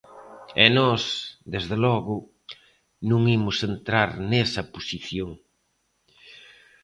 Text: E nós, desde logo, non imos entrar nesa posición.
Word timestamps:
E 0.63 0.65
nós, 0.77 1.01
desde 1.53 1.75
logo, 1.85 2.15
non 3.09 3.21
imos 3.37 3.57
entrar 3.71 4.09
nesa 4.31 4.61
posición. 4.73 5.29